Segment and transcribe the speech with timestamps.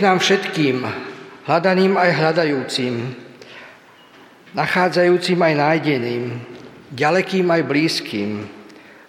[0.00, 0.80] Nám všetkým,
[1.44, 2.94] hľadaným aj hľadajúcim,
[4.56, 6.24] nachádzajúcim aj nájdeným,
[6.88, 8.48] ďalekým aj blízkym,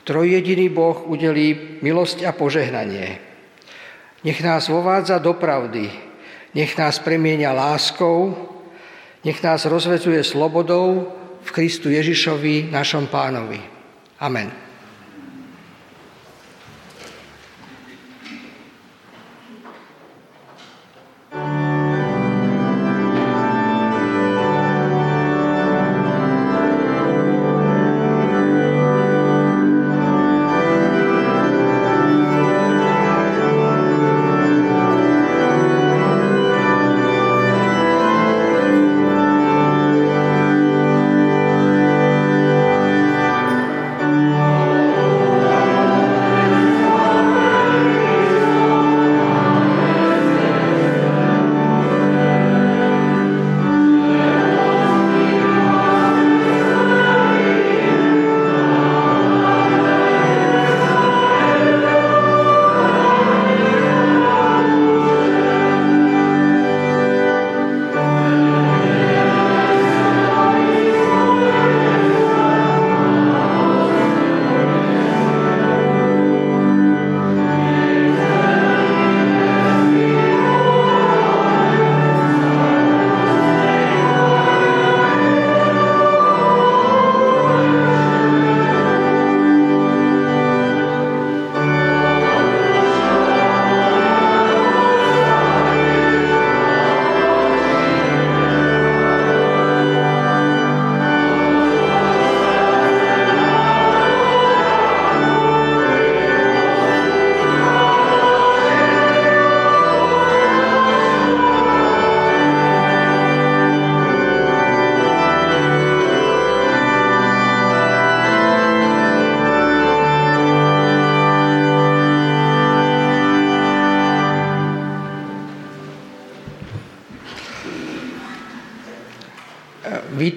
[0.03, 3.24] trojjediný Boh udelí milosť a požehnanie.
[4.28, 5.88] Nech nás vovádza do pravdy,
[6.52, 8.35] nech nás premienia láskou,
[9.23, 11.08] nech nás rozvezuje slobodou
[11.40, 13.63] v Kristu Ježišovi, našom pánovi.
[14.19, 14.71] Amen.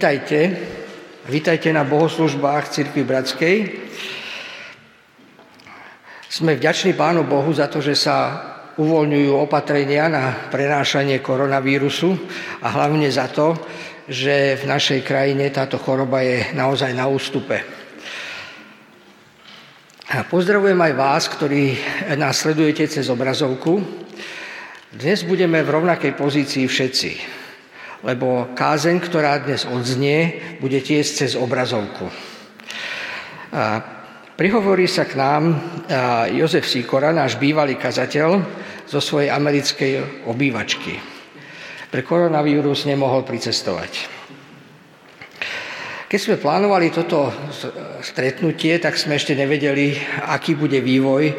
[0.04, 0.60] Vítajte.
[1.32, 3.56] Vítajte na bohoslužbách Cirkvi Bratskej.
[6.28, 8.36] Sme vďační Pánu Bohu za to, že sa
[8.76, 12.20] uvoľňujú opatrenia na prenášanie koronavírusu
[12.60, 13.56] a hlavne za to,
[14.04, 17.64] že v našej krajine táto choroba je naozaj na ústupe.
[20.28, 21.80] Pozdravujem aj vás, ktorí
[22.20, 23.80] nás sledujete cez obrazovku.
[24.92, 27.43] Dnes budeme v rovnakej pozícii všetci
[28.04, 32.12] lebo kázeň, ktorá dnes odznie, bude tiež cez obrazovku.
[34.36, 35.56] Prihovorí sa k nám
[36.36, 38.44] Jozef Sikora, náš bývalý kazateľ,
[38.84, 41.00] zo svojej americkej obývačky.
[41.88, 44.12] Pre koronavírus nemohol pricestovať.
[46.04, 47.32] Keď sme plánovali toto
[48.04, 49.96] stretnutie, tak sme ešte nevedeli,
[50.28, 51.32] aký bude vývoj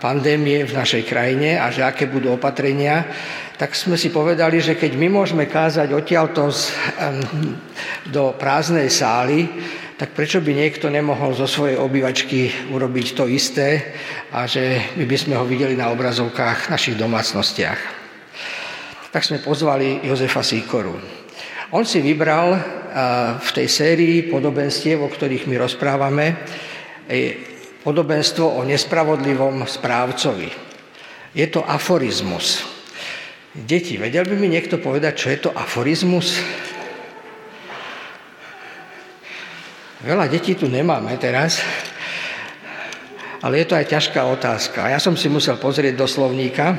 [0.00, 3.08] pandémie v našej krajine a že aké budú opatrenia
[3.54, 6.50] tak sme si povedali, že keď my môžeme kázať odtiaľto
[8.10, 9.46] do prázdnej sály,
[9.94, 13.94] tak prečo by niekto nemohol zo svojej obývačky urobiť to isté
[14.34, 17.80] a že my by sme ho videli na obrazovkách v našich domácnostiach.
[19.14, 20.98] Tak sme pozvali Jozefa Síkoru.
[21.70, 22.58] On si vybral
[23.38, 26.42] v tej sérii podobenstiev, o ktorých my rozprávame,
[27.84, 30.48] podobenstvo o nespravodlivom správcovi.
[31.36, 32.64] Je to aforizmus.
[33.52, 36.40] Deti, vedel by mi niekto povedať, čo je to aforizmus?
[40.00, 41.60] Veľa detí tu nemáme teraz,
[43.44, 44.88] ale je to aj ťažká otázka.
[44.88, 46.76] Ja som si musel pozrieť do slovníka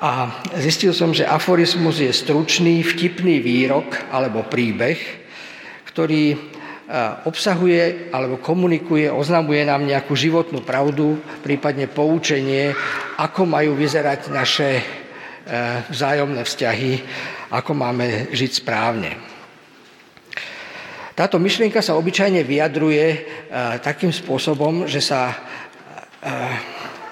[0.00, 5.00] a zistil som, že aforizmus je stručný, vtipný výrok alebo príbeh,
[5.88, 6.53] ktorý
[7.24, 12.76] obsahuje alebo komunikuje, oznamuje nám nejakú životnú pravdu, prípadne poučenie,
[13.16, 14.84] ako majú vyzerať naše
[15.44, 16.92] E, vzájomné vzťahy,
[17.52, 19.12] ako máme žiť správne.
[21.12, 23.18] Táto myšlienka sa obyčajne vyjadruje e,
[23.84, 25.36] takým spôsobom, že sa e,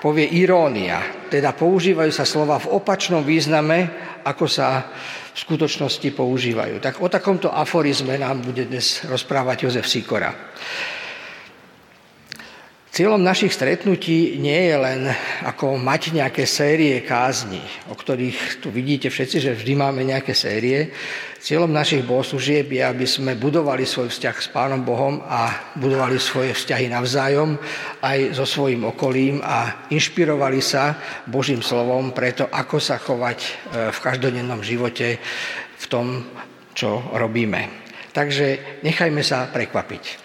[0.01, 3.93] povie irónia, teda používajú sa slova v opačnom význame,
[4.25, 4.89] ako sa
[5.33, 6.77] v skutočnosti používajú.
[6.79, 10.31] Tak o takomto aforizme nám bude dnes rozprávať Jozef Sikora.
[12.93, 15.09] Cieľom našich stretnutí nie je len
[15.49, 20.93] ako mať nejaké série kázni, o ktorých tu vidíte všetci, že vždy máme nejaké série.
[21.41, 26.53] Cieľom našich bohoslúžieb je, aby sme budovali svoj vzťah s Pánom Bohom a budovali svoje
[26.53, 27.57] vzťahy navzájom
[28.05, 30.93] aj so svojím okolím a inšpirovali sa
[31.25, 33.49] Božím slovom preto, ako sa chovať e,
[33.89, 35.17] v každodennom živote
[35.81, 36.29] v tom,
[36.77, 37.73] čo robíme.
[38.13, 40.22] Takže nechajme sa prekvapiť.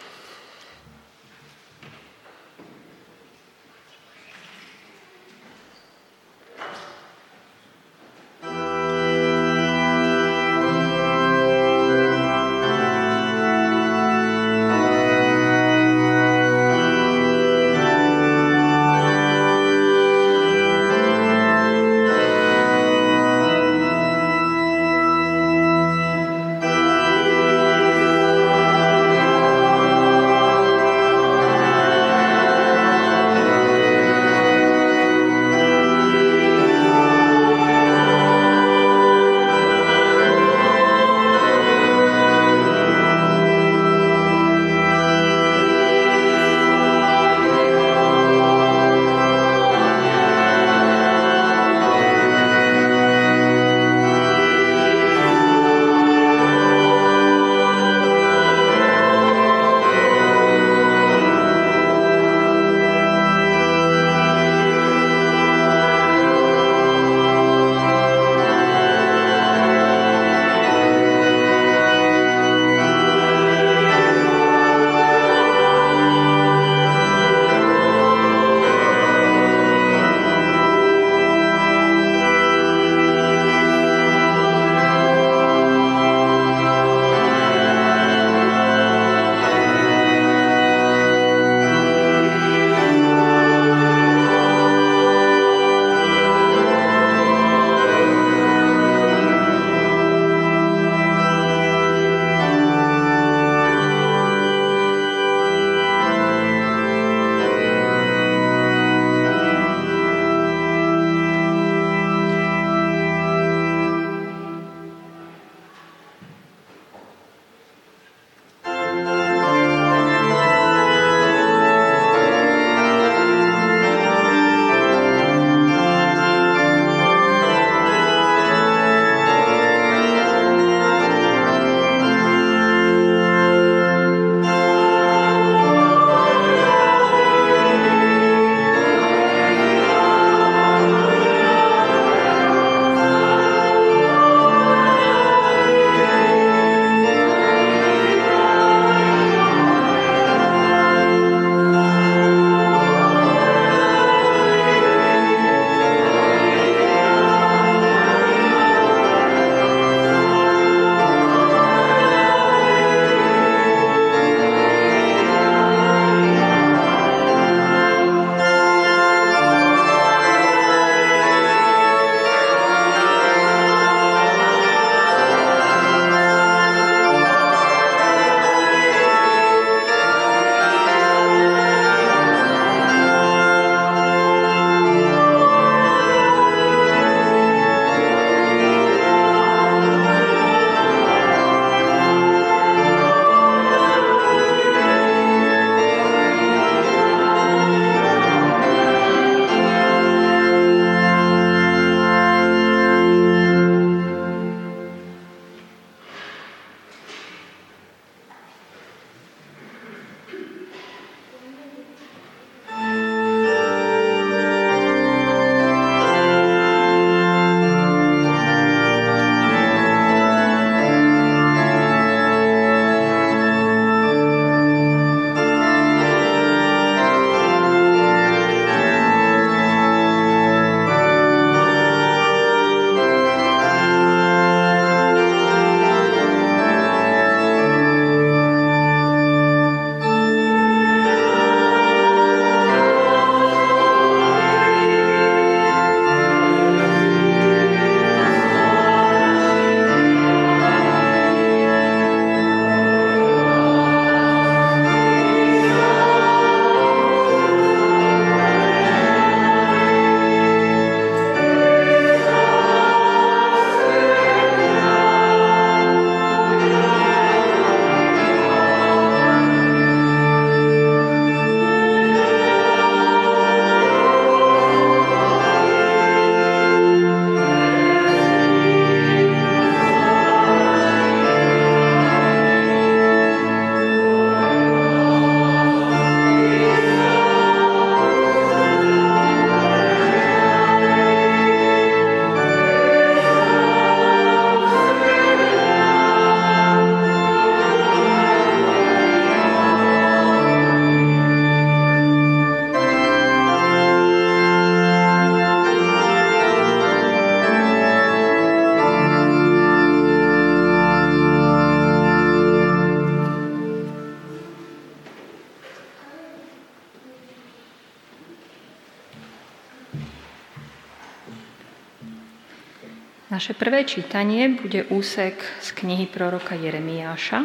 [323.67, 327.43] Prvé čítanie bude úsek z knihy proroka Jeremiáša,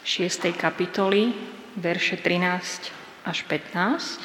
[0.00, 0.48] 6.
[0.56, 1.28] kapitoly,
[1.76, 4.16] verše 13 až 15,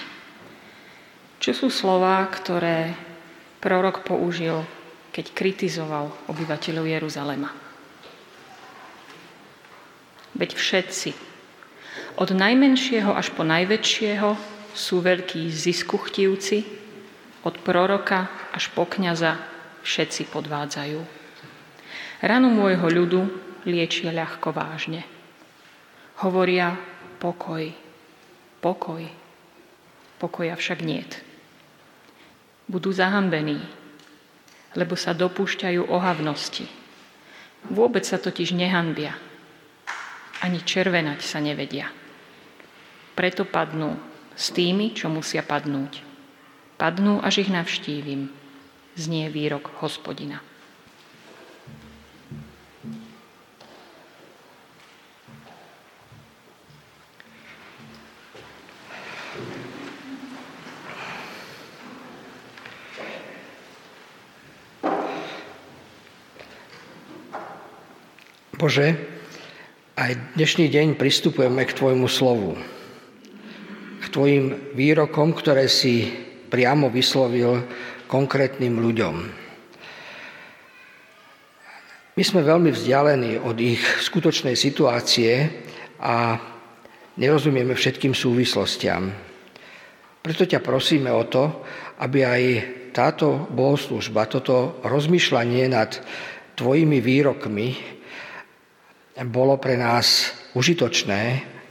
[1.43, 2.95] čo sú slova, ktoré
[3.59, 4.63] prorok použil,
[5.11, 7.51] keď kritizoval obyvateľov Jeruzalema.
[10.39, 11.11] Veď všetci,
[12.23, 14.39] od najmenšieho až po najväčšieho,
[14.71, 16.63] sú veľkí ziskuchtivci,
[17.43, 19.50] od proroka až po kniaza
[19.81, 20.99] všetci podvádzajú.
[22.21, 23.21] Ranu môjho ľudu
[23.65, 25.05] liečia ľahko vážne.
[26.21, 26.77] Hovoria
[27.17, 27.73] pokoj,
[28.61, 29.03] pokoj,
[30.21, 31.17] pokoja však niet.
[32.69, 33.59] Budú zahambení,
[34.77, 36.69] lebo sa dopúšťajú ohavnosti.
[37.67, 39.17] Vôbec sa totiž nehanbia.
[40.41, 41.91] Ani červenať sa nevedia.
[43.17, 43.97] Preto padnú
[44.33, 46.01] s tými, čo musia padnúť.
[46.79, 48.40] Padnú, až ich navštívim
[48.95, 50.43] znie výrok hospodina.
[68.61, 68.93] Bože,
[69.97, 72.53] aj dnešný deň pristupujeme k Tvojmu slovu,
[73.97, 76.13] k Tvojim výrokom, ktoré si
[76.53, 77.65] priamo vyslovil
[78.11, 79.15] konkrétnym ľuďom.
[82.11, 85.47] My sme veľmi vzdialení od ich skutočnej situácie
[86.03, 86.35] a
[87.15, 89.07] nerozumieme všetkým súvislostiam.
[90.19, 91.63] Preto ťa prosíme o to,
[92.03, 92.43] aby aj
[92.91, 95.95] táto bohoslužba, toto rozmýšľanie nad
[96.59, 97.67] tvojimi výrokmi
[99.31, 101.21] bolo pre nás užitočné,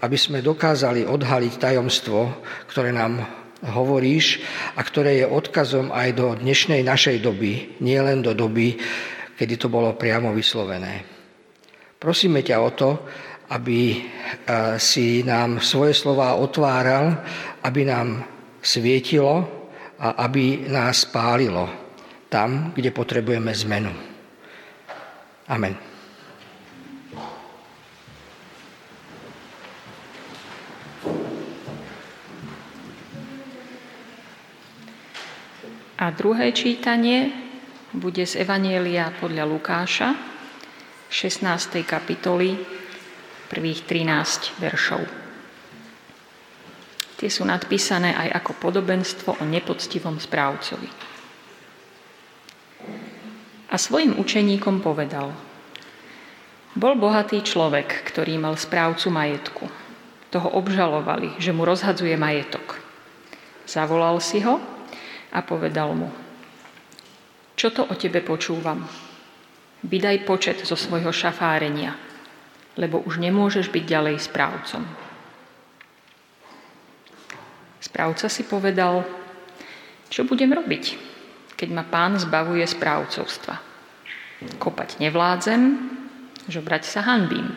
[0.00, 4.40] aby sme dokázali odhaliť tajomstvo, ktoré nám hovoríš
[4.76, 8.80] a ktoré je odkazom aj do dnešnej našej doby, nie len do doby,
[9.36, 11.04] kedy to bolo priamo vyslovené.
[12.00, 12.90] Prosíme ťa o to,
[13.50, 13.98] aby e,
[14.80, 17.18] si nám svoje slova otváral,
[17.66, 18.24] aby nám
[18.62, 19.44] svietilo
[20.00, 21.68] a aby nás pálilo
[22.30, 23.92] tam, kde potrebujeme zmenu.
[25.50, 25.89] Amen.
[36.00, 37.28] A druhé čítanie
[37.92, 40.16] bude z Evanielia podľa Lukáša,
[41.12, 41.84] 16.
[41.84, 42.56] kapitoly,
[43.52, 45.04] prvých 13 veršov.
[47.20, 50.88] Tie sú nadpísané aj ako podobenstvo o nepoctivom správcovi.
[53.68, 55.36] A svojim učeníkom povedal,
[56.80, 59.68] bol bohatý človek, ktorý mal správcu majetku.
[60.32, 62.80] Toho obžalovali, že mu rozhadzuje majetok.
[63.68, 64.69] Zavolal si ho
[65.30, 66.10] a povedal mu,
[67.60, 68.88] čo to o tebe počúvam?
[69.84, 71.92] Vydaj počet zo svojho šafárenia,
[72.80, 74.84] lebo už nemôžeš byť ďalej správcom.
[77.84, 79.04] Správca si povedal,
[80.08, 80.96] čo budem robiť,
[81.52, 83.60] keď ma pán zbavuje správcovstva.
[84.56, 85.60] Kopať nevládzem,
[86.48, 87.48] žobrať sa hanbím.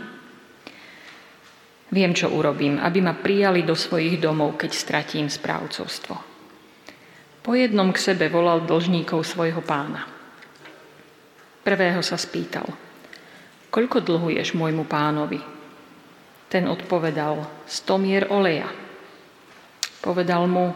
[1.96, 6.33] Viem, čo urobím, aby ma prijali do svojich domov, keď stratím správcovstvo.
[7.44, 10.08] Po jednom k sebe volal dlžníkov svojho pána.
[11.60, 12.64] Prvého sa spýtal,
[13.68, 15.44] koľko dlhuješ môjmu pánovi?
[16.48, 18.72] Ten odpovedal, sto mier oleja.
[20.00, 20.72] Povedal mu,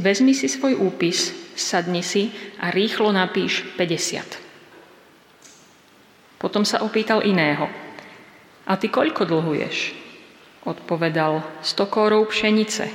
[0.00, 2.28] vezmi si svoj úpis, sadni si
[2.60, 4.44] a rýchlo napíš 50.
[6.36, 7.72] Potom sa opýtal iného,
[8.66, 9.96] a ty koľko dlhuješ?
[10.66, 12.90] Odpovedal, sto kórov pšenice.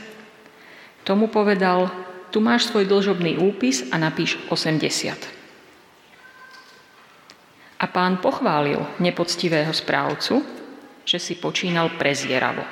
[1.08, 5.20] Tomu povedal, tu máš svoj dlžobný úpis a napíš 80.
[7.82, 10.40] A pán pochválil nepoctivého správcu,
[11.04, 12.64] že si počínal prezieravo.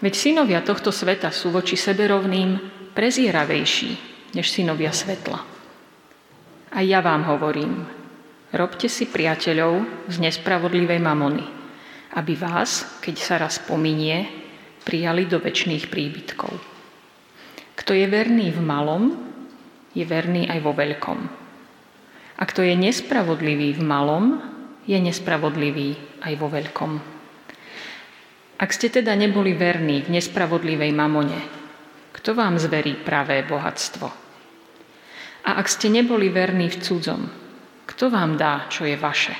[0.00, 2.56] Veď synovia tohto sveta sú voči sebe rovným
[2.96, 3.90] prezieravejší
[4.32, 5.44] než synovia svetla.
[6.72, 7.84] A ja vám hovorím,
[8.54, 11.44] robte si priateľov z nespravodlivej mamony,
[12.16, 14.24] aby vás, keď sa raz pominie,
[14.86, 16.69] prijali do väčšných príbytkov.
[17.80, 19.16] Kto je verný v malom,
[19.96, 21.18] je verný aj vo veľkom.
[22.36, 24.36] A kto je nespravodlivý v malom,
[24.84, 26.92] je nespravodlivý aj vo veľkom.
[28.60, 31.40] Ak ste teda neboli verní v nespravodlivej mamone,
[32.12, 34.08] kto vám zverí pravé bohatstvo?
[35.48, 37.22] A ak ste neboli verní v cudzom,
[37.88, 39.32] kto vám dá, čo je vaše?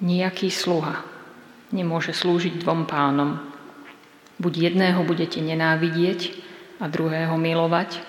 [0.00, 1.04] Nijaký sluha
[1.76, 3.51] nemôže slúžiť dvom pánom,
[4.42, 6.34] Buď jedného budete nenávidieť
[6.82, 8.02] a druhého milovať,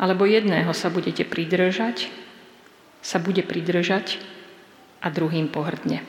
[0.00, 2.08] Alebo jedného sa budete pridržať,
[3.04, 4.16] sa bude pridržať
[5.04, 6.00] a druhým pohrdne.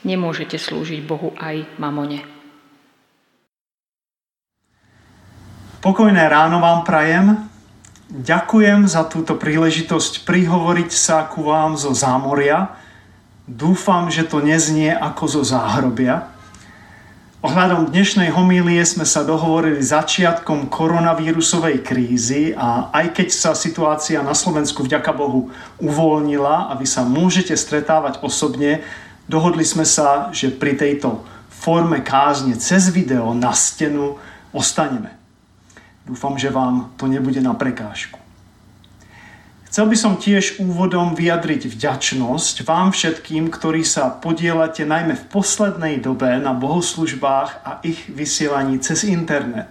[0.00, 2.24] Nemôžete slúžiť Bohu aj mamone.
[5.84, 7.36] Pokojné ráno vám prajem.
[8.08, 12.80] Ďakujem za túto príležitosť prihovoriť sa ku vám zo zámoria.
[13.44, 16.29] Dúfam, že to neznie ako zo záhrobia.
[17.40, 24.36] Ohľadom dnešnej homílie sme sa dohovorili začiatkom koronavírusovej krízy a aj keď sa situácia na
[24.36, 25.48] Slovensku vďaka Bohu
[25.80, 28.84] uvoľnila a vy sa môžete stretávať osobne,
[29.24, 34.20] dohodli sme sa, že pri tejto forme kázne cez video na stenu
[34.52, 35.16] ostaneme.
[36.04, 38.20] Dúfam, že vám to nebude na prekážku.
[39.70, 46.02] Chcel by som tiež úvodom vyjadriť vďačnosť vám všetkým, ktorí sa podielate najmä v poslednej
[46.02, 49.70] dobe na bohoslužbách a ich vysielaní cez internet.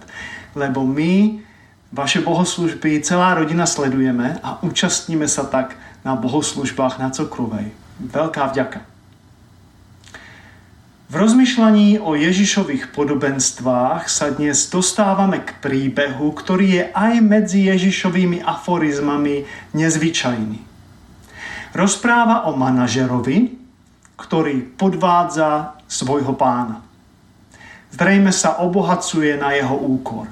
[0.56, 1.44] Lebo my,
[1.92, 7.68] vaše bohoslužby, celá rodina sledujeme a účastníme sa tak na bohoslužbách na Cokrovej.
[8.00, 8.89] Veľká vďaka.
[11.10, 18.46] V rozmýšľaní o Ježišových podobenstvách sa dnes dostávame k príbehu, ktorý je aj medzi Ježišovými
[18.46, 19.42] aforizmami
[19.74, 20.62] nezvyčajný.
[21.74, 23.58] Rozpráva o manažerovi,
[24.22, 26.78] ktorý podvádza svojho pána.
[27.90, 30.30] Zrejme sa obohacuje na jeho úkor.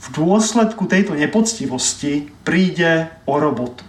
[0.00, 3.84] V dôsledku tejto nepoctivosti príde o robotu.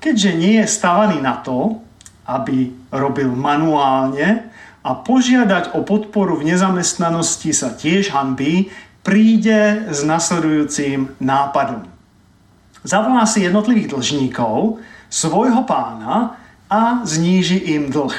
[0.00, 1.76] Keďže nie je stavaný na to,
[2.24, 4.48] aby robil manuálne,
[4.80, 8.72] a požiadať o podporu v nezamestnanosti sa tiež hanbí,
[9.04, 11.84] príde s nasledujúcim nápadom.
[12.80, 14.80] Zavolá si jednotlivých dlžníkov,
[15.12, 16.40] svojho pána
[16.70, 18.16] a zníži im dlh.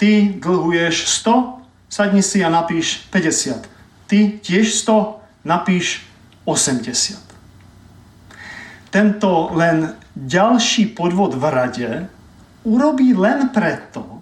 [0.00, 3.68] Ty dlhuješ 100, sadni si a napíš 50.
[4.10, 6.02] Ty tiež 100, napíš
[6.48, 7.20] 80.
[8.90, 11.90] Tento len ďalší podvod v rade
[12.66, 14.19] urobí len preto,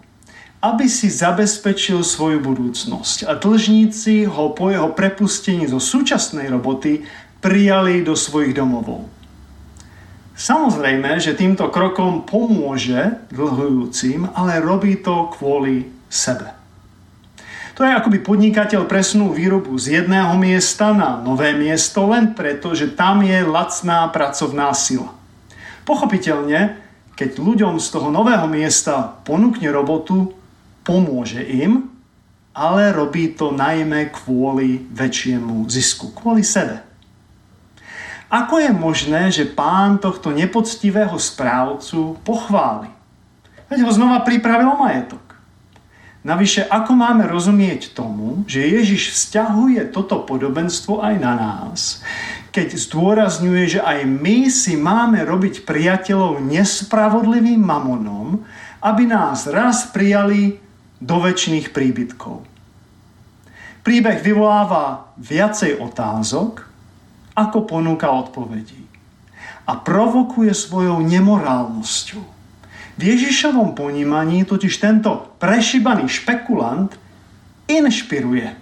[0.68, 3.24] aby si zabezpečil svoju budúcnosť.
[3.24, 7.08] A dlžníci ho po jeho prepustení zo súčasnej roboty
[7.40, 9.08] prijali do svojich domovov.
[10.38, 16.54] Samozrejme, že týmto krokom pomôže dlhujúcim, ale robí to kvôli sebe.
[17.74, 22.94] To je akoby podnikateľ presnú výrobu z jedného miesta na nové miesto len preto, že
[22.94, 25.14] tam je lacná pracovná sila.
[25.86, 26.78] Pochopiteľne,
[27.18, 30.37] keď ľuďom z toho nového miesta ponúkne robotu,
[30.88, 31.92] pomôže im,
[32.56, 36.80] ale robí to najmä kvôli väčšiemu zisku, kvôli sebe.
[38.32, 42.88] Ako je možné, že pán tohto nepoctivého správcu pochváli?
[43.68, 45.20] Veď ho znova pripravil majetok.
[46.24, 52.02] Navyše, ako máme rozumieť tomu, že Ježiš vzťahuje toto podobenstvo aj na nás,
[52.52, 58.44] keď zdôrazňuje, že aj my si máme robiť priateľov nespravodlivým mamonom,
[58.82, 60.67] aby nás raz prijali
[60.98, 62.42] do väčšných príbytkov.
[63.86, 66.66] Príbeh vyvoláva viacej otázok,
[67.38, 68.82] ako ponúka odpovedí.
[69.64, 72.24] A provokuje svojou nemorálnosťou.
[72.98, 76.90] V Ježišovom ponímaní totiž tento prešibaný špekulant
[77.70, 78.58] inšpiruje.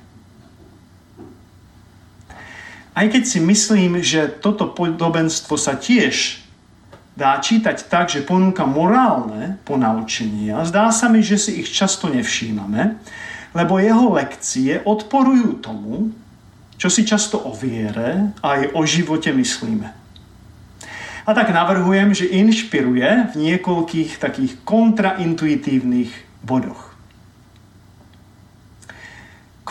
[2.96, 6.45] Aj keď si myslím, že toto podobenstvo sa tiež
[7.16, 13.00] dá čítať tak, že ponúka morálne ponaučenia, zdá sa mi, že si ich často nevšímame,
[13.56, 16.12] lebo jeho lekcie odporujú tomu,
[16.76, 19.88] čo si často o viere a aj o živote myslíme.
[21.26, 26.12] A tak navrhujem, že inšpiruje v niekoľkých takých kontraintuitívnych
[26.44, 26.95] bodoch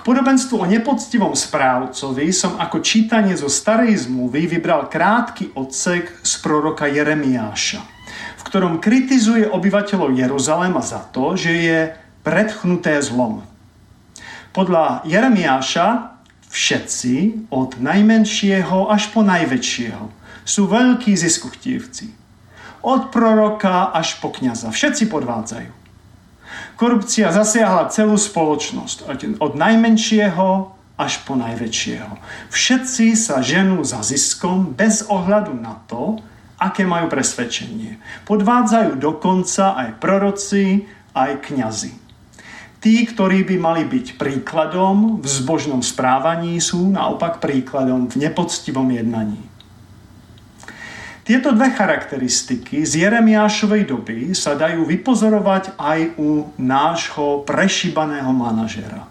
[0.05, 6.85] podobenstvu o nepoctivom správcovi som ako čítanie zo starej zmluvy vybral krátky odsek z proroka
[6.85, 7.81] Jeremiáša,
[8.37, 11.79] v ktorom kritizuje obyvateľov Jeruzalema za to, že je
[12.21, 13.41] predchnuté zlom.
[14.53, 16.15] Podľa Jeremiáša
[16.53, 20.05] všetci, od najmenšieho až po najväčšieho,
[20.45, 22.13] sú veľkí ziskuchtívci.
[22.85, 24.69] Od proroka až po kniaza.
[24.69, 25.84] Všetci podvádzajú.
[26.75, 29.07] Korupcia zasiahla celú spoločnosť,
[29.39, 32.19] od najmenšieho až po najväčšieho.
[32.51, 36.19] Všetci sa ženú za ziskom bez ohľadu na to,
[36.55, 37.99] aké majú presvedčenie.
[38.23, 41.93] Podvádzajú dokonca aj proroci, aj kňazi.
[42.79, 49.41] Tí, ktorí by mali byť príkladom v zbožnom správaní, sú naopak príkladom v nepoctivom jednaní.
[51.25, 59.09] Tieto dve charakteristiky z Jeremiášovej doby sa dajú vypozorovať aj u nášho prešibaného manažera.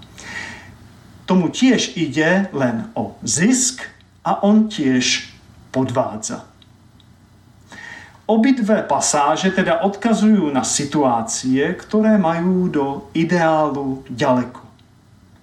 [1.27, 3.83] Tomu tiež ide len o zisk
[4.23, 5.27] a on tiež
[5.75, 6.47] podvádza.
[8.31, 14.63] Obidve pasáže teda odkazujú na situácie, ktoré majú do ideálu ďaleko.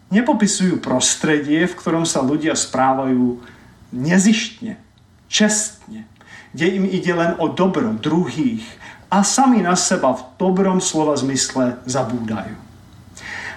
[0.08, 3.44] Nepopisujú prostredie, v ktorom sa ľudia správajú
[3.92, 4.80] nezištne,
[5.28, 6.08] čestne,
[6.52, 8.64] kde im ide len o dobro druhých
[9.12, 12.56] a sami na seba v dobrom slova zmysle zabúdajú.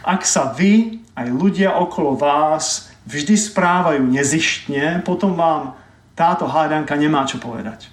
[0.05, 5.79] Ak sa vy aj ľudia okolo vás vždy správajú nezištne, potom vám
[6.19, 7.91] táto hádanka nemá čo povedať.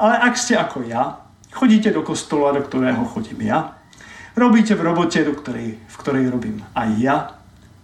[0.00, 1.20] Ale ak ste ako ja,
[1.52, 3.76] chodíte do kostola, do ktorého chodím ja,
[4.38, 7.16] robíte v robote, do ktorej, v ktorej robím aj ja,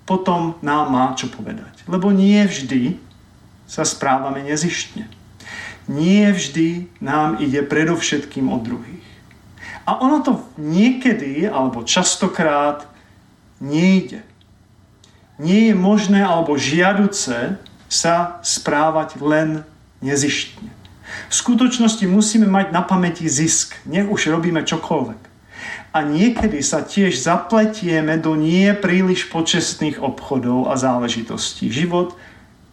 [0.07, 1.83] potom nám má čo povedať.
[1.91, 2.97] Lebo nie vždy
[3.67, 5.11] sa správame nezištne.
[5.87, 9.07] Nie vždy nám ide predovšetkým o druhých.
[9.87, 12.90] A ono to niekedy, alebo častokrát,
[13.62, 14.27] nejde.
[15.38, 17.55] Nie je možné alebo žiaduce
[17.87, 19.62] sa správať len
[20.03, 20.75] nezištne.
[21.31, 25.22] V skutočnosti musíme mať na pamäti zisk, nech už robíme čokoľvek.
[25.94, 31.70] A niekedy sa tiež zapletieme do nie príliš počestných obchodov a záležitostí.
[31.72, 32.18] Život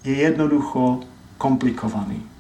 [0.02, 1.06] je jednoducho
[1.38, 2.33] komplikovaný.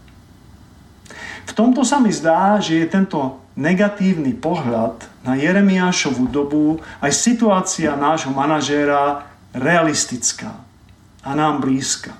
[1.43, 7.93] V tomto sa mi zdá, že je tento negatívny pohľad na Jeremiášovú dobu aj situácia
[7.93, 10.58] nášho manažéra realistická
[11.21, 12.17] a nám blízka.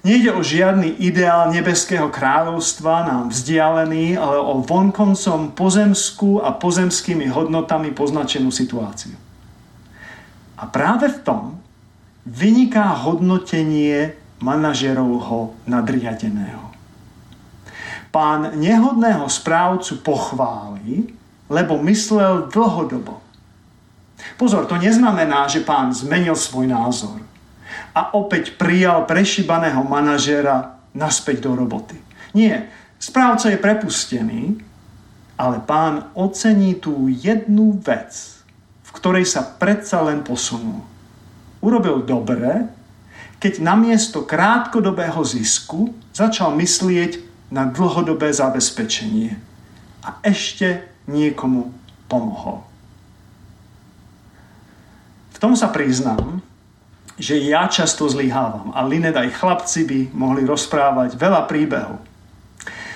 [0.00, 7.92] Nejde o žiadny ideál nebeského kráľovstva nám vzdialený, ale o vonkoncom pozemskú a pozemskými hodnotami
[7.92, 9.12] poznačenú situáciu.
[10.56, 11.42] A práve v tom
[12.24, 16.69] vyniká hodnotenie manažerovho nadriadeného.
[18.10, 21.14] Pán nehodného správcu pochváli,
[21.46, 23.22] lebo myslel dlhodobo.
[24.36, 27.22] Pozor, to neznamená, že pán zmenil svoj názor
[27.94, 31.98] a opäť prijal prešibaného manažéra naspäť do roboty.
[32.34, 34.42] Nie, správca je prepustený,
[35.40, 38.42] ale pán ocení tú jednu vec,
[38.84, 40.84] v ktorej sa predsa len posunul.
[41.62, 42.68] Urobil dobre,
[43.40, 49.34] keď namiesto krátkodobého zisku začal myslieť na dlhodobé zabezpečenie
[50.06, 51.74] a ešte niekomu
[52.06, 52.62] pomohol.
[55.34, 56.40] V tom sa priznám,
[57.20, 62.00] že ja často zlyhávam a Linet aj chlapci by mohli rozprávať veľa príbehov.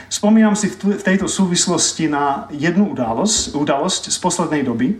[0.08, 4.94] Spomínam si v tejto súvislosti na jednu udalosť, udalosť z poslednej doby.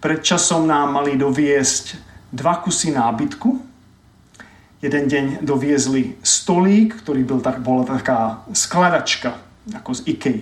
[0.00, 2.00] Pred časom nám mali doviesť
[2.32, 3.73] dva kusy nábytku.
[4.84, 9.32] Jeden deň doviezli stolík, ktorý byl tak, bola taká skladačka,
[9.72, 10.38] ako z Ikei.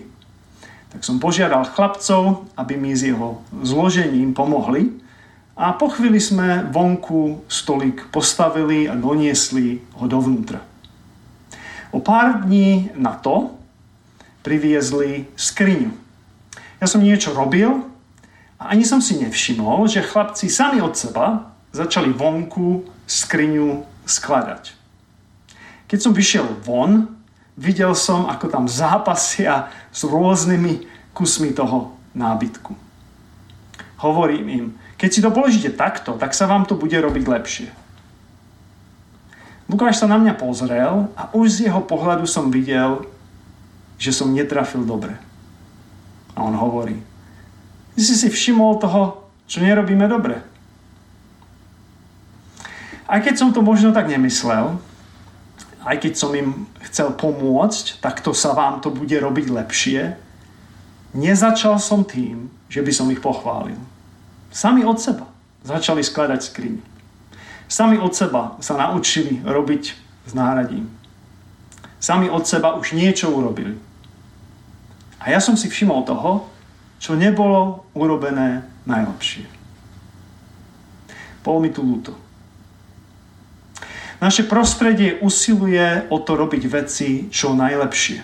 [0.91, 4.99] Tak som požiadal chlapcov, aby mi s jeho zložením pomohli
[5.55, 10.59] a po chvíli sme vonku stolík postavili a doniesli ho dovnútra.
[11.95, 13.55] O pár dní na to
[14.43, 15.95] priviezli skriňu.
[16.83, 17.71] Ja som niečo robil
[18.59, 24.77] a ani som si nevšimol, že chlapci sami od seba začali vonku skriňu skladať.
[25.89, 27.09] Keď som vyšiel von,
[27.57, 32.73] videl som, ako tam zápasia s rôznymi kusmi toho nábytku.
[34.01, 37.69] Hovorím im, keď si to položíte takto, tak sa vám to bude robiť lepšie.
[39.71, 43.09] Lukáš sa na mňa pozrel a už z jeho pohľadu som videl,
[43.97, 45.17] že som netrafil dobre.
[46.35, 46.99] A on hovorí,
[47.95, 50.52] ty si si všimol toho, čo nerobíme dobre.
[53.13, 54.81] Aj keď som to možno tak nemyslel,
[55.85, 60.17] aj keď som im chcel pomôcť, tak to sa vám to bude robiť lepšie,
[61.13, 63.77] nezačal som tým, že by som ich pochválil.
[64.49, 65.29] Sami od seba
[65.61, 66.75] začali skladať skriň.
[67.69, 69.85] Sami od seba sa naučili robiť
[70.25, 70.89] s náradím.
[72.01, 73.77] Sami od seba už niečo urobili.
[75.21, 76.49] A ja som si všimol toho,
[76.97, 79.47] čo nebolo urobené najlepšie.
[81.45, 82.32] Bolo mi tu ľúto.
[84.23, 88.23] Naše prostredie usiluje o to robiť veci čo najlepšie.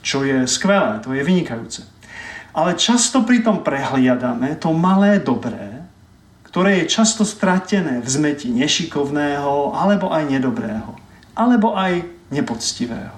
[0.00, 1.84] Čo je skvelé, to je vynikajúce.
[2.56, 5.84] Ale často pritom prehliadame to malé dobré,
[6.48, 10.96] ktoré je často stratené v zmeti nešikovného, alebo aj nedobrého,
[11.36, 13.16] alebo aj nepoctivého.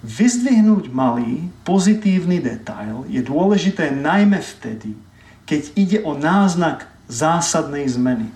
[0.00, 4.96] Vyzdvihnúť malý, pozitívny detail je dôležité najmä vtedy,
[5.44, 8.32] keď ide o náznak zásadnej zmeny.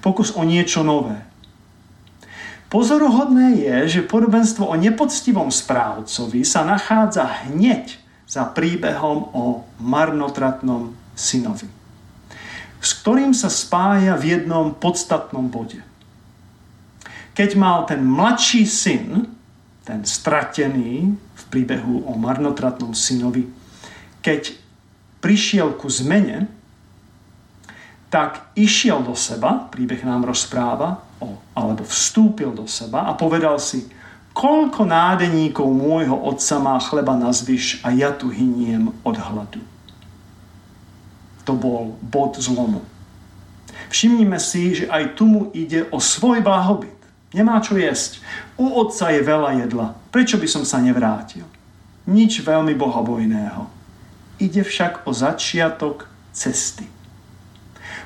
[0.00, 1.33] Pokus o niečo nové.
[2.74, 11.70] Pozoruhodné je, že podobenstvo o nepoctivom správcovi sa nachádza hneď za príbehom o marnotratnom synovi,
[12.82, 15.78] s ktorým sa spája v jednom podstatnom bode.
[17.38, 19.30] Keď mal ten mladší syn
[19.84, 23.44] ten stratený v príbehu o marnotratnom synovi,
[24.24, 24.56] keď
[25.20, 26.48] prišiel ku zmene,
[28.08, 33.88] tak išiel do seba, príbeh nám rozpráva, o, alebo vstúpil do seba a povedal si,
[34.36, 39.62] koľko nádeníkov môjho otca má chleba na zvyš a ja tu hyniem od hladu.
[41.48, 42.84] To bol bod zlomu.
[43.88, 46.92] Všimnime si, že aj tu mu ide o svoj blahobyt.
[47.34, 48.22] Nemá čo jesť.
[48.54, 49.98] U otca je veľa jedla.
[50.14, 51.42] Prečo by som sa nevrátil?
[52.06, 53.66] Nič veľmi bohabojného.
[54.38, 56.86] Ide však o začiatok cesty.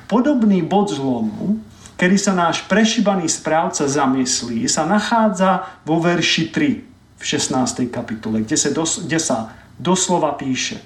[0.09, 1.61] Podobný bod zlomu,
[1.99, 7.91] kedy sa náš prešibaný správca zamyslí, sa nachádza vo verši 3 v 16.
[7.91, 10.79] kapitole, kde sa, dos, kde sa doslova píše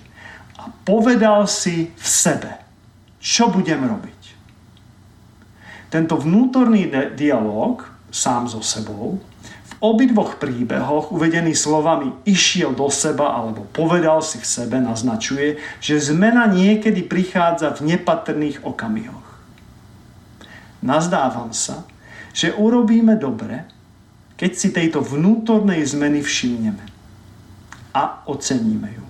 [0.58, 2.58] a povedal si v sebe,
[3.21, 4.21] čo budem robiť.
[5.93, 9.21] Tento vnútorný dialog sám so sebou.
[9.43, 16.02] V obidvoch príbehoch uvedený slovami išiel do seba alebo povedal si v sebe naznačuje, že
[16.02, 19.23] zmena niekedy prichádza v nepatrných okamihoch.
[20.84, 21.88] Nazdávam sa,
[22.36, 23.63] že urobíme dobre,
[24.36, 26.84] keď si tejto vnútornej zmeny všimneme
[27.96, 29.06] a oceníme ju.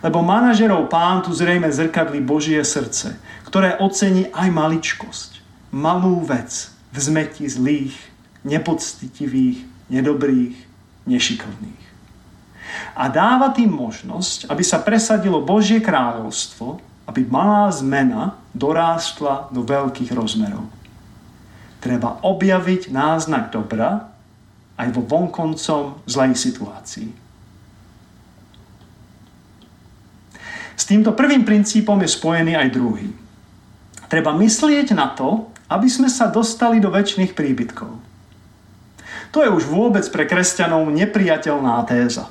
[0.00, 5.42] Lebo manažerov pán tu zrejme zrkadlí Božie srdce, ktoré ocení aj maličkosť,
[5.74, 7.94] malú vec, v zmeti zlých,
[8.46, 10.56] nepoctitivých, nedobrých,
[11.06, 11.84] nešikovných.
[12.94, 16.78] A dáva tým možnosť, aby sa presadilo Božie kráľovstvo,
[17.10, 20.62] aby malá zmena dorástla do veľkých rozmerov.
[21.82, 24.14] Treba objaviť náznak dobra
[24.78, 27.10] aj vo vonkoncom zlej situácii.
[30.78, 33.10] S týmto prvým princípom je spojený aj druhý.
[34.06, 37.90] Treba myslieť na to, aby sme sa dostali do väčšných príbytkov.
[39.30, 42.30] To je už vôbec pre kresťanov nepriateľná téza.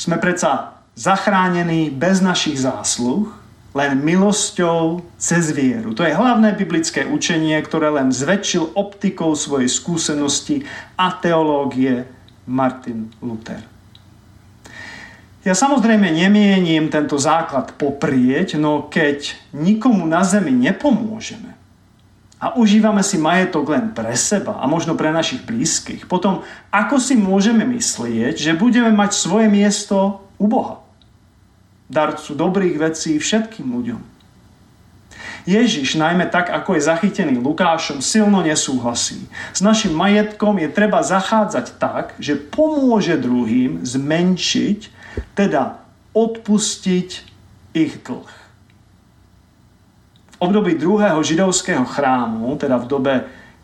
[0.00, 3.37] Sme predsa zachránení bez našich zásluh,
[3.78, 5.94] len milosťou cez vieru.
[5.94, 10.66] To je hlavné biblické učenie, ktoré len zväčšil optikou svojej skúsenosti
[10.98, 12.02] a teológie
[12.50, 13.62] Martin Luther.
[15.46, 21.54] Ja samozrejme nemienim tento základ poprieť, no keď nikomu na zemi nepomôžeme,
[22.38, 27.18] a užívame si majetok len pre seba a možno pre našich blízkych, potom ako si
[27.18, 30.78] môžeme myslieť, že budeme mať svoje miesto u Boha?
[31.88, 34.02] Darcu dobrých vecí všetkým ľuďom.
[35.48, 39.24] Ježiš, najmä tak, ako je zachytený Lukášom, silno nesúhlasí.
[39.56, 44.92] S našim majetkom je treba zachádzať tak, že pomôže druhým zmenšiť,
[45.32, 45.80] teda
[46.12, 47.10] odpustiť
[47.72, 48.48] ich dlh
[50.38, 53.14] období druhého židovského chrámu, teda v dobe,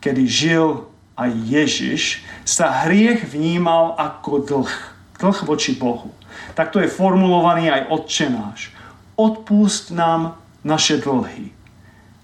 [0.03, 0.85] kedy žil
[1.15, 4.73] aj Ježiš, sa hriech vnímal ako dlh.
[5.15, 6.11] Dlh voči Bohu.
[6.55, 8.75] Takto je formulovaný aj odčenáš.
[9.15, 11.55] Odpúšť nám naše dlhy,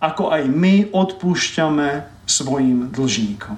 [0.04, 3.56] ako aj my odpúšťame svojim dlžníkom.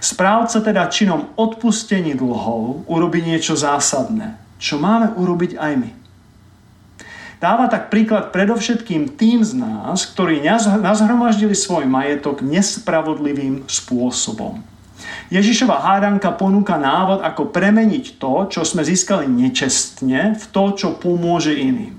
[0.00, 5.90] Správca teda činom odpustení dlhov urobí niečo zásadné, čo máme urobiť aj my.
[7.40, 10.44] Dáva tak príklad predovšetkým tým z nás, ktorí
[10.84, 14.60] nazhromaždili svoj majetok nespravodlivým spôsobom.
[15.30, 21.54] Ježišova hádanka ponúka návod, ako premeniť to, čo sme získali nečestne, v to, čo pomôže
[21.54, 21.94] iným.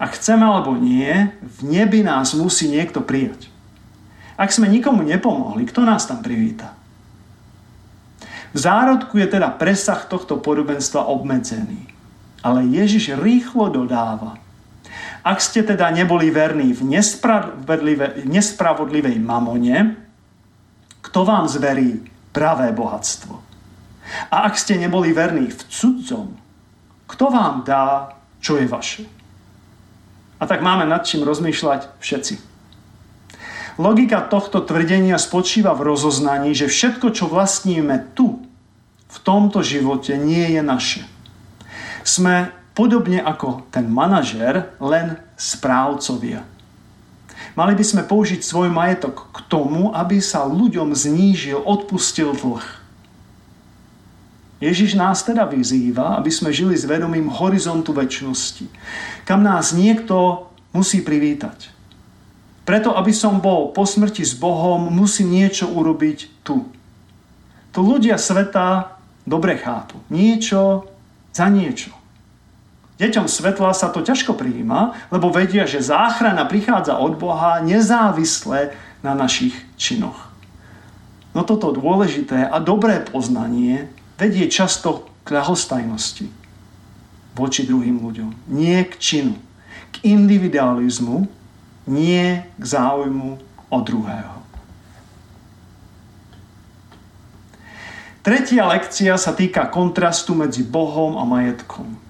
[0.00, 3.52] Ak chceme alebo nie, v nebi nás musí niekto prijať.
[4.40, 6.72] Ak sme nikomu nepomohli, kto nás tam privíta?
[8.56, 11.92] V zárodku je teda presah tohto podobenstva obmedzený.
[12.40, 14.40] Ale Ježiš rýchlo dodáva.
[15.24, 16.96] Ak ste teda neboli verní v
[18.24, 20.03] nespravodlivej mamone,
[21.04, 22.00] kto vám zverí
[22.32, 23.36] pravé bohatstvo?
[24.32, 26.32] A ak ste neboli verní v cudzom,
[27.04, 29.04] kto vám dá, čo je vaše?
[30.40, 32.34] A tak máme nad čím rozmýšľať všetci.
[33.76, 38.40] Logika tohto tvrdenia spočíva v rozoznaní, že všetko, čo vlastníme tu,
[39.08, 41.02] v tomto živote, nie je naše
[42.04, 46.44] sme podobne ako ten manažer len správcovia.
[47.54, 52.66] Mali by sme použiť svoj majetok k tomu, aby sa ľuďom znížil, odpustil dlh.
[54.58, 58.66] Ježiš nás teda vyzýva, aby sme žili s vedomím horizontu väčšnosti,
[59.22, 61.70] kam nás niekto musí privítať.
[62.64, 66.64] Preto, aby som bol po smrti s Bohom, musím niečo urobiť tu.
[67.76, 68.96] To ľudia sveta
[69.28, 70.00] dobre chápu.
[70.08, 70.88] Niečo
[71.30, 71.92] za niečo.
[72.94, 78.70] Deťom svetla sa to ťažko prijíma, lebo vedia, že záchrana prichádza od Boha nezávisle
[79.02, 80.30] na našich činoch.
[81.34, 86.30] No toto dôležité a dobré poznanie vedie často k ľahostajnosti
[87.34, 88.30] voči druhým ľuďom.
[88.54, 89.34] Nie k činu,
[89.90, 91.26] k individualizmu,
[91.90, 93.42] nie k záujmu
[93.74, 94.38] o druhého.
[98.24, 102.03] Tretia lekcia sa týka kontrastu medzi Bohom a majetkom.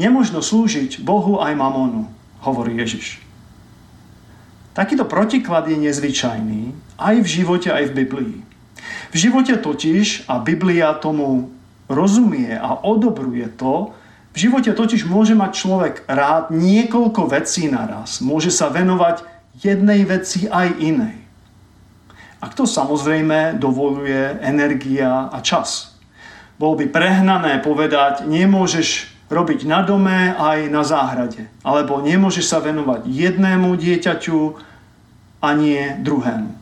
[0.00, 2.08] Nemožno slúžiť Bohu aj mamonu,
[2.40, 3.20] hovorí Ježiš.
[4.72, 8.36] Takýto protiklad je nezvyčajný aj v živote, aj v Biblii.
[9.12, 11.52] V živote totiž, a Biblia tomu
[11.92, 13.92] rozumie a odobruje to,
[14.32, 18.22] v živote totiž môže mať človek rád niekoľko vecí naraz.
[18.24, 19.26] Môže sa venovať
[19.58, 21.18] jednej veci aj inej.
[22.40, 25.98] A to samozrejme dovoluje energia a čas.
[26.56, 31.46] Bolo by prehnané povedať, nemôžeš robiť na dome aj na záhrade.
[31.62, 34.40] Alebo nemôžeš sa venovať jednému dieťaťu
[35.40, 36.60] a nie druhému.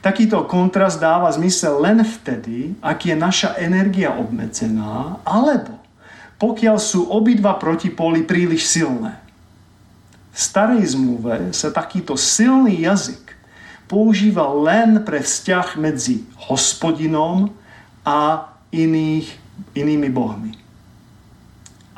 [0.00, 5.76] Takýto kontrast dáva zmysel len vtedy, ak je naša energia obmedzená, alebo
[6.40, 9.20] pokiaľ sú obidva protipóly príliš silné.
[10.32, 13.36] V starej zmluve sa takýto silný jazyk
[13.84, 17.52] používa len pre vzťah medzi hospodinom
[18.00, 19.28] a iných,
[19.76, 20.59] inými bohmi.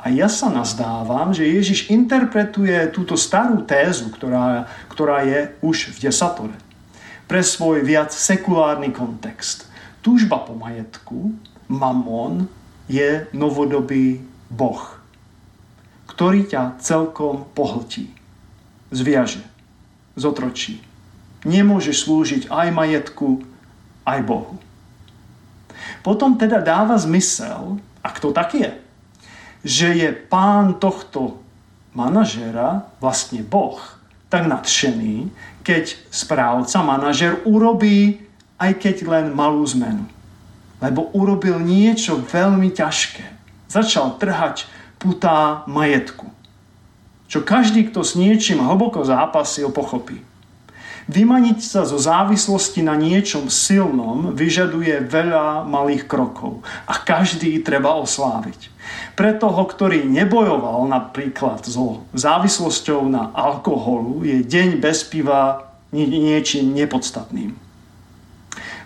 [0.03, 6.11] A ja sa nazdávam, že Ježiš interpretuje túto starú tézu, ktorá, ktorá je už v
[6.11, 6.57] desatore,
[7.23, 9.71] pre svoj viac sekulárny kontext.
[10.03, 11.31] Túžba po majetku,
[11.71, 12.51] mamon,
[12.91, 14.19] je novodobý
[14.51, 14.99] boh,
[16.11, 18.11] ktorý ťa celkom pohltí,
[18.91, 19.39] zviaže,
[20.19, 20.83] zotročí
[21.43, 23.43] nemôžeš slúžiť aj majetku,
[24.07, 24.55] aj Bohu.
[26.03, 28.71] Potom teda dáva zmysel, ak to tak je,
[29.63, 31.39] že je pán tohto
[31.95, 33.79] manažera vlastne Boh
[34.27, 35.29] tak nadšený,
[35.61, 38.17] keď správca, manažer urobí
[38.57, 40.09] aj keď len malú zmenu.
[40.81, 43.21] Lebo urobil niečo veľmi ťažké.
[43.69, 44.65] Začal trhať
[44.97, 46.33] putá majetku.
[47.29, 50.21] Čo každý, kto s niečím hlboko zápasil, pochopí.
[51.11, 58.71] Vymaniť sa zo závislosti na niečom silnom vyžaduje veľa malých krokov a každý treba osláviť.
[59.19, 67.51] Pre toho, ktorý nebojoval napríklad so závislosťou na alkoholu, je deň bez piva niečím nepodstatným.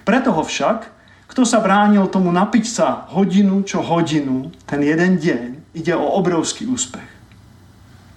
[0.01, 0.89] Pre toho však,
[1.29, 6.65] kto sa bránil tomu napiť sa hodinu čo hodinu, ten jeden deň ide o obrovský
[6.65, 7.05] úspech.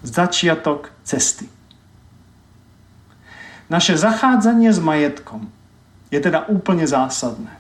[0.01, 1.60] Začiatok cesty.
[3.71, 5.47] Naše zachádzanie s majetkom
[6.11, 7.55] je teda úplne zásadné.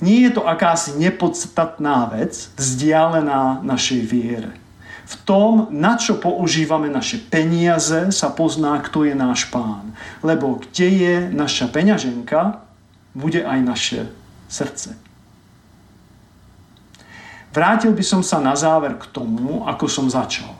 [0.00, 4.54] Nie je to akási nepodstatná vec, vzdialená našej viere.
[5.10, 9.90] V tom, na čo používame naše peniaze, sa pozná, kto je náš pán.
[10.22, 12.62] Lebo kde je naša peňaženka,
[13.10, 14.00] bude aj naše
[14.46, 14.94] srdce.
[17.50, 20.54] Vrátil by som sa na záver k tomu, ako som začal.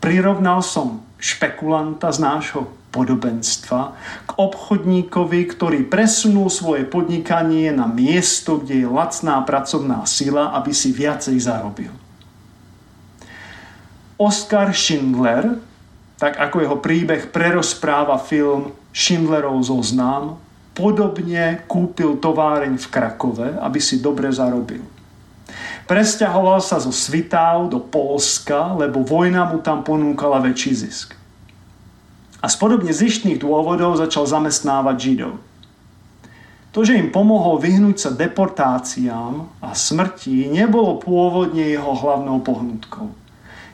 [0.00, 3.96] Prirovnal som špekulanta z nášho podobenstva
[4.28, 10.92] k obchodníkovi, ktorý presunul svoje podnikanie na miesto, kde je lacná pracovná sila, aby si
[10.92, 11.90] viacej zarobil.
[14.20, 15.56] Oskar Schindler,
[16.20, 20.38] tak ako jeho príbeh prerozpráva film Schindlerov zoznam,
[20.76, 24.84] podobne kúpil továreň v Krakove, aby si dobre zarobil.
[25.90, 31.21] Presťahoval sa zo Svitáv do Polska, lebo vojna mu tam ponúkala väčší zisk
[32.42, 35.34] a z podobne zištných dôvodov začal zamestnávať Židov.
[36.72, 43.12] To, že im pomohol vyhnúť sa deportáciám a smrti, nebolo pôvodne jeho hlavnou pohnutkou.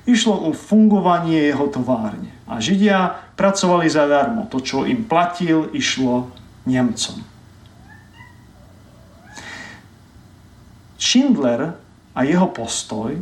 [0.04, 2.34] Išlo o fungovanie jeho továrne.
[2.44, 4.50] A Židia pracovali zadarmo.
[4.50, 6.32] To, čo im platil, išlo
[6.66, 7.22] Nemcom.
[10.98, 11.78] Schindler
[12.18, 13.14] a jeho postoj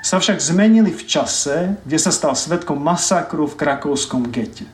[0.00, 4.64] sa však zmenili v čase, kde sa stal svetkom masakru v krakovskom gete.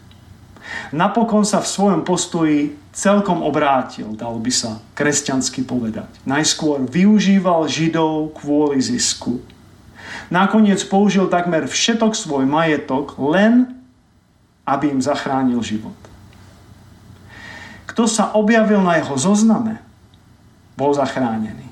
[0.95, 6.09] Napokon sa v svojom postoji celkom obrátil, dal by sa kresťansky povedať.
[6.25, 9.43] Najskôr využíval Židov kvôli zisku.
[10.31, 13.77] Nakoniec použil takmer všetok svoj majetok len,
[14.65, 15.97] aby im zachránil život.
[17.85, 19.79] Kto sa objavil na jeho zozname,
[20.75, 21.69] bol zachránený.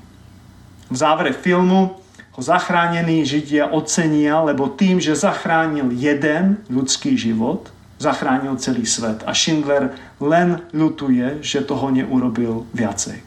[0.87, 1.99] V závere filmu
[2.33, 7.72] ho zachránení Židia ocenia, lebo tým, že zachránil jeden ľudský život,
[8.03, 9.23] zachránil celý svet.
[9.23, 13.23] A Schindler len ľutuje, že toho neurobil viacej.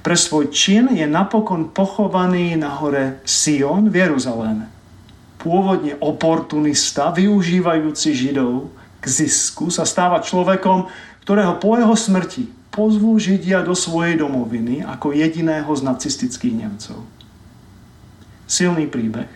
[0.00, 4.70] Pre svoj čin je napokon pochovaný na hore Sion v Jeruzaleme.
[5.42, 8.70] Pôvodne oportunista, využívajúci Židov
[9.02, 10.86] k zisku, sa stáva človekom,
[11.26, 17.02] ktorého po jeho smrti pozvú Židia do svojej domoviny ako jediného z nacistických Nemcov.
[18.46, 19.32] Silný príbeh.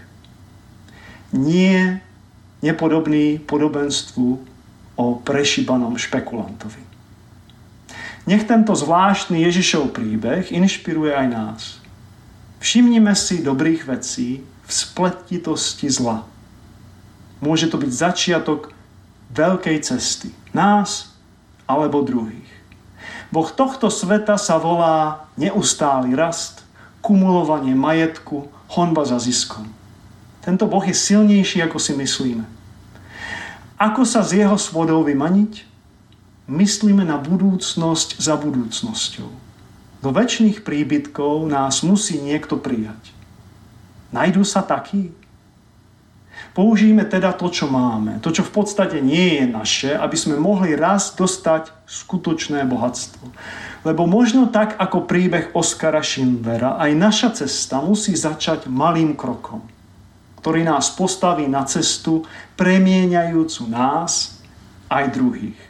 [1.35, 2.05] Nie
[2.61, 4.29] nepodobný podobenstvu
[4.97, 6.81] o prešibanom špekulantovi.
[8.29, 11.63] Nech tento zvláštny Ježišov príbeh inšpiruje aj nás.
[12.61, 16.29] Všimnime si dobrých vecí v spletitosti zla.
[17.41, 18.77] Môže to byť začiatok
[19.33, 20.29] veľkej cesty.
[20.53, 21.17] Nás
[21.65, 22.51] alebo druhých.
[23.33, 26.67] Boh tohto sveta sa volá neustály rast,
[27.01, 29.80] kumulovanie majetku, honba za ziskom.
[30.41, 32.45] Tento Boh je silnejší, ako si myslíme.
[33.81, 35.69] Ako sa z jeho svodov vymaniť?
[36.49, 39.31] Myslíme na budúcnosť za budúcnosťou.
[40.01, 43.13] Do väčšných príbytkov nás musí niekto prijať.
[44.11, 45.13] Najdú sa takí?
[46.51, 50.75] Použijeme teda to, čo máme, to, čo v podstate nie je naše, aby sme mohli
[50.75, 53.29] raz dostať skutočné bohatstvo.
[53.87, 59.63] Lebo možno tak, ako príbeh Oskara Schindlera, aj naša cesta musí začať malým krokom,
[60.41, 62.25] ktorý nás postaví na cestu,
[62.57, 64.41] premieňajúcu nás
[64.89, 65.70] aj druhých.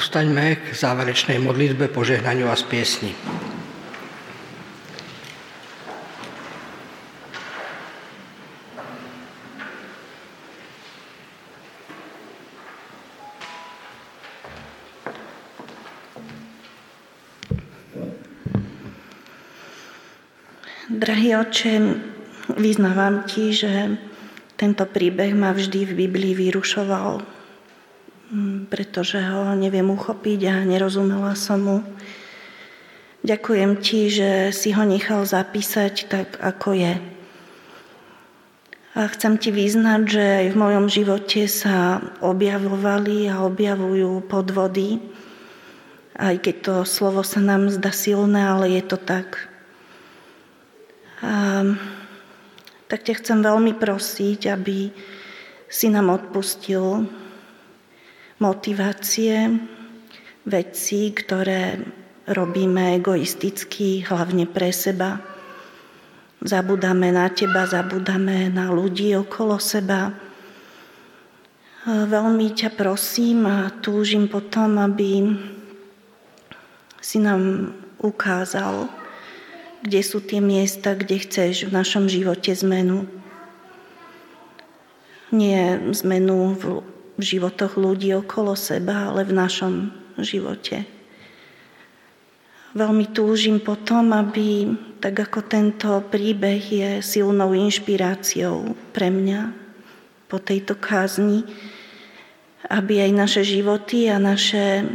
[0.00, 3.12] Povstaňme k záverečnej modlitbe, požehnaniu a spiesni.
[20.88, 21.76] Drahý oče,
[22.56, 24.00] vyznávam ti, že
[24.56, 27.39] tento príbeh ma vždy v Biblii vyrušoval
[28.90, 31.78] pretože ho neviem uchopiť a nerozumela som mu.
[33.22, 36.98] Ďakujem ti, že si ho nechal zapísať tak, ako je.
[38.98, 44.98] A chcem ti vyznať, že aj v mojom živote sa objavovali a objavujú podvody
[46.18, 49.46] Aj keď to slovo sa nám zdá silné, ale je to tak.
[51.22, 51.62] A,
[52.90, 54.90] tak ťa chcem veľmi prosiť, aby
[55.70, 57.06] si nám odpustil
[58.40, 59.60] motivácie,
[60.48, 61.76] veci, ktoré
[62.24, 65.20] robíme egoisticky, hlavne pre seba.
[66.40, 70.16] Zabudáme na teba, zabudáme na ľudí okolo seba.
[71.84, 75.36] Veľmi ťa prosím a túžim potom, aby
[77.00, 78.88] si nám ukázal,
[79.84, 83.08] kde sú tie miesta, kde chceš v našom živote zmenu.
[85.32, 86.56] Nie zmenu
[87.20, 89.74] v životoch ľudí okolo seba, ale v našom
[90.16, 90.88] živote.
[92.72, 94.72] Veľmi túžim potom, aby,
[95.04, 99.52] tak ako tento príbeh je silnou inšpiráciou pre mňa
[100.30, 101.44] po tejto kázni,
[102.70, 104.86] aby aj naše životy a naše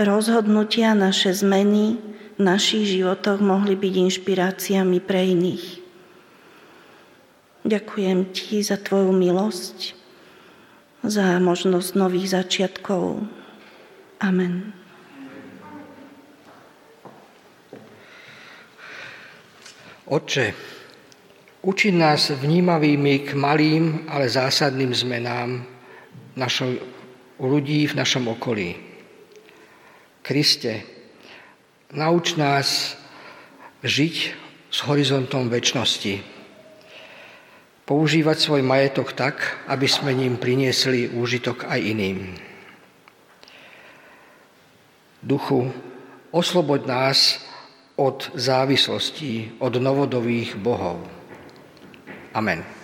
[0.00, 2.00] rozhodnutia, naše zmeny
[2.34, 5.66] v našich životoch mohli byť inšpiráciami pre iných.
[7.68, 9.99] Ďakujem Ti za Tvoju milosť,
[11.04, 13.24] za možnosť nových začiatkov.
[14.20, 14.72] Amen.
[20.10, 20.52] Otče,
[21.62, 25.62] uči nás vnímavými k malým, ale zásadným zmenám
[26.34, 26.66] našo,
[27.38, 28.74] u ľudí v našom okolí.
[30.20, 31.00] Kriste,
[31.90, 32.94] Nauč nás
[33.82, 34.14] žiť
[34.70, 36.22] s horizontom väčšnosti.
[37.90, 42.38] Používať svoj majetok tak, aby sme ním priniesli úžitok aj iným.
[45.18, 45.74] Duchu,
[46.30, 47.42] osloboď nás
[47.98, 51.02] od závislostí, od novodových bohov.
[52.30, 52.79] Amen.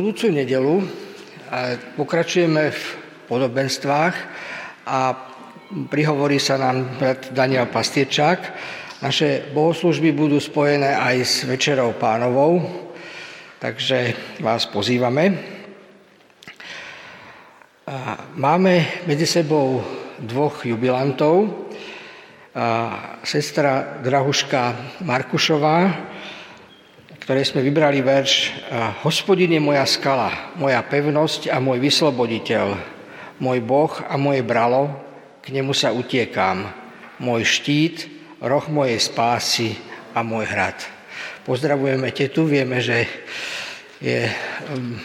[0.00, 0.80] Budúcu nedelu
[2.00, 2.82] pokračujeme v
[3.28, 4.14] podobenstvách
[4.88, 5.12] a
[5.92, 8.40] prihovorí sa nám brat Daniel Pastiečák.
[9.04, 12.64] Naše bohoslužby budú spojené aj s Večerou pánovou,
[13.60, 15.36] takže vás pozývame.
[18.40, 19.84] Máme medzi sebou
[20.16, 21.68] dvoch jubilantov.
[23.20, 25.92] Sestra Drahuška Markušová,
[27.30, 28.50] ktoré sme vybrali verš
[29.06, 32.74] Hospodin je moja skala, moja pevnosť a môj vysloboditeľ,
[33.38, 34.90] môj Boh a moje bralo,
[35.38, 36.66] k nemu sa utiekam,
[37.22, 38.10] môj štít,
[38.42, 39.78] roh mojej spásy
[40.10, 40.74] a môj hrad.
[41.46, 43.06] Pozdravujeme tetu, vieme, že
[44.02, 44.26] je
[44.74, 44.98] um,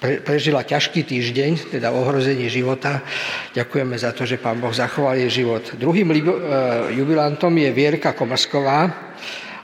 [0.00, 3.04] prežila ťažký týždeň, teda ohrozenie života.
[3.52, 5.76] Ďakujeme za to, že Pán Boh zachoval jej život.
[5.76, 6.16] Druhým e,
[6.96, 9.12] jubilantom je Vierka Komasková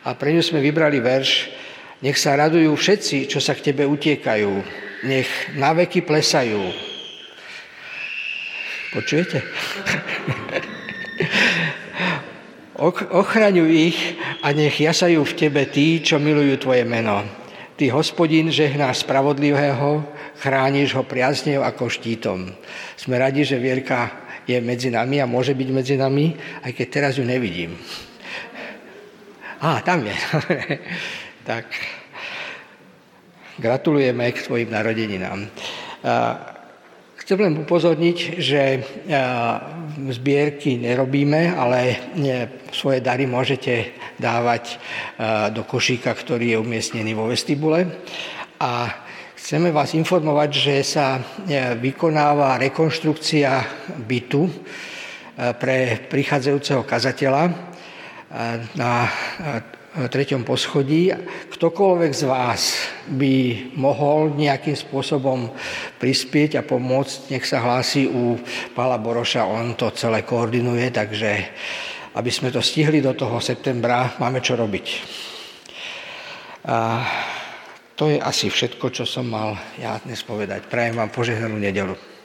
[0.04, 1.64] a pre ňu sme vybrali verš
[2.04, 4.52] Nech sa radujú všetci, čo sa k Tebe utiekajú.
[5.08, 6.60] Nech na veky plesajú.
[8.92, 9.40] Počujete?
[13.12, 13.98] Ochraňuj ich
[14.44, 17.24] a nech jasajú v Tebe tí, čo milujú Tvoje meno.
[17.76, 20.04] Ty, hospodin, žehnáš spravodlivého,
[20.40, 22.52] chrániš ho priaznev ako štítom.
[22.96, 24.12] Sme radi, že Vierka
[24.48, 27.76] je medzi nami a môže byť medzi nami, aj keď teraz ju nevidím.
[29.60, 30.16] Á, tam je.
[31.46, 31.70] tak,
[33.54, 35.46] gratulujeme k tvojim narodeninám.
[37.22, 38.82] Chcem len upozorniť, že
[40.10, 42.10] zbierky nerobíme, ale
[42.74, 44.82] svoje dary môžete dávať
[45.54, 47.86] do košíka, ktorý je umiestnený vo vestibule.
[48.58, 48.90] A
[49.38, 51.22] chceme vás informovať, že sa
[51.78, 53.62] vykonáva rekonštrukcia
[54.02, 54.50] bytu
[55.62, 57.42] pre prichádzajúceho kazateľa
[58.74, 58.92] na
[59.96, 61.08] treťom poschodí.
[61.48, 62.76] Ktokoľvek z vás
[63.08, 63.34] by
[63.80, 65.48] mohol nejakým spôsobom
[65.96, 68.36] prispieť a pomôcť, nech sa hlási u
[68.76, 71.30] Pála Boroša, on to celé koordinuje, takže
[72.16, 74.86] aby sme to stihli do toho septembra, máme čo robiť.
[76.66, 77.04] A
[77.96, 80.68] to je asi všetko, čo som mal ja dnes povedať.
[80.68, 82.15] Prajem vám požehnanú nedelu.